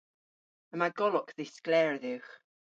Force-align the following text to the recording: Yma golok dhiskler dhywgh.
Yma 0.73 0.87
golok 1.01 1.29
dhiskler 1.37 1.93
dhywgh. 2.03 2.33